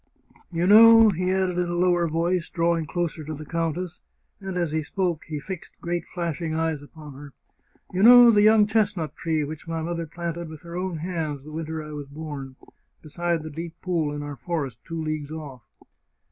"You 0.59 0.65
know," 0.65 1.09
he 1.09 1.29
added 1.31 1.59
in 1.59 1.69
a 1.69 1.75
lower 1.75 2.07
voice, 2.07 2.49
drawing 2.49 2.87
closer 2.87 3.23
to 3.23 3.35
the 3.35 3.45
countess, 3.45 4.01
and 4.39 4.57
as 4.57 4.71
he 4.71 4.81
spoke 4.81 5.25
he 5.27 5.39
fixed 5.39 5.79
great 5.79 6.05
flashing 6.07 6.55
eyes 6.55 6.81
upon 6.81 7.13
her," 7.13 7.33
you 7.93 8.01
know 8.01 8.31
the 8.31 8.41
young 8.41 8.65
chestnut 8.65 9.15
tree 9.15 9.43
which 9.43 9.67
my 9.67 9.83
mother 9.83 10.07
planted 10.07 10.49
with 10.49 10.63
her 10.63 10.75
own 10.75 10.97
hands 10.97 11.43
the 11.43 11.51
winter 11.51 11.83
I 11.83 11.91
was 11.91 12.07
born, 12.07 12.55
beside 13.03 13.43
the 13.43 13.51
deep 13.51 13.75
pool 13.83 14.11
in 14.11 14.23
our 14.23 14.37
forest, 14.37 14.79
two 14.85 14.99
leagues 15.03 15.31
off 15.31 15.61